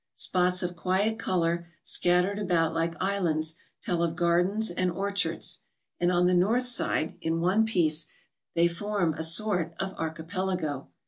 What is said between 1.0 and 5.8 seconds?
colour scattered about like islands tell of gardens and orchards;